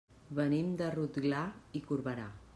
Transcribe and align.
Venim 0.39 0.71
de 0.79 0.87
Rotglà 0.95 1.45
i 1.81 1.85
Corberà. 1.91 2.29